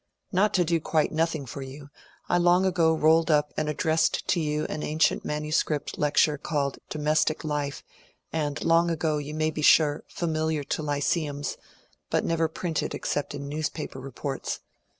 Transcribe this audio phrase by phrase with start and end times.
[0.31, 1.89] Not to do quite nothing for you,
[2.27, 7.43] I long ago rolled up and addressed to you an ancient manuscript lecture called' Domestic
[7.43, 7.83] life/
[8.33, 11.55] and long ago', yon may be sure, familiar to lyceums,
[12.09, 14.61] but never printed except in newspaper reports.